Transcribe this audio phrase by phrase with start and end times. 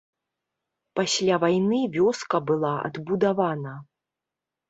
[0.99, 3.77] Пасля вайны вёска была адбудавана.